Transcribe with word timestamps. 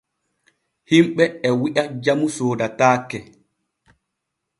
Himɓe 0.89 1.23
e 1.47 1.49
wi’a 1.61 1.83
jamu 2.03 2.27
soodataake. 2.35 3.19